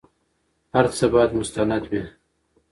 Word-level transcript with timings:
هر 0.73 0.85
څه 0.97 1.05
بايد 1.13 1.31
مستند 1.39 1.83
وي. 1.91 2.03